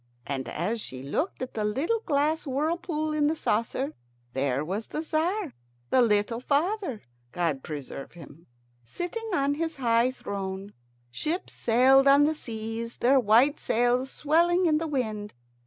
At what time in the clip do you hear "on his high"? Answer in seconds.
9.31-10.09